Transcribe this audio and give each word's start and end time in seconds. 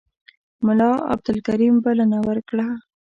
ملا 0.65 0.91
عبدالکریم 1.13 1.75
بلنه 1.85 2.19
ورکړه. 2.27 2.67